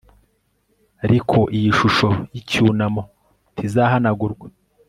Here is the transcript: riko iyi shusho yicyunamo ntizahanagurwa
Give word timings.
riko 1.09 1.41
iyi 1.57 1.69
shusho 1.77 2.09
yicyunamo 2.33 3.01
ntizahanagurwa 3.53 4.47